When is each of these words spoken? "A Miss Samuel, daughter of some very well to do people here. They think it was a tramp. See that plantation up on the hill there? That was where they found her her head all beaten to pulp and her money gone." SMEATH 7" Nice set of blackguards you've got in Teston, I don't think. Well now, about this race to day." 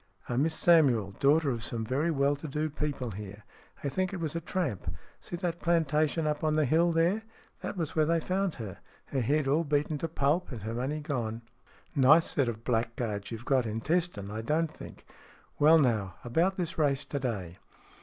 "A 0.29 0.35
Miss 0.35 0.55
Samuel, 0.55 1.11
daughter 1.19 1.51
of 1.51 1.63
some 1.63 1.85
very 1.85 2.09
well 2.09 2.35
to 2.37 2.47
do 2.47 2.71
people 2.71 3.11
here. 3.11 3.43
They 3.83 3.89
think 3.89 4.11
it 4.13 4.19
was 4.19 4.35
a 4.35 4.41
tramp. 4.41 4.91
See 5.19 5.35
that 5.35 5.59
plantation 5.61 6.25
up 6.25 6.43
on 6.43 6.55
the 6.55 6.65
hill 6.65 6.91
there? 6.91 7.21
That 7.59 7.77
was 7.77 7.95
where 7.95 8.07
they 8.07 8.19
found 8.19 8.55
her 8.55 8.79
her 9.09 9.21
head 9.21 9.47
all 9.47 9.63
beaten 9.63 9.99
to 9.99 10.07
pulp 10.07 10.51
and 10.51 10.63
her 10.63 10.73
money 10.73 11.01
gone." 11.01 11.43
SMEATH 11.93 11.93
7" 11.93 12.01
Nice 12.09 12.25
set 12.31 12.49
of 12.49 12.63
blackguards 12.63 13.29
you've 13.29 13.45
got 13.45 13.67
in 13.67 13.79
Teston, 13.79 14.31
I 14.31 14.41
don't 14.41 14.71
think. 14.71 15.05
Well 15.59 15.77
now, 15.77 16.15
about 16.23 16.57
this 16.57 16.79
race 16.79 17.05
to 17.05 17.19
day." 17.19 17.57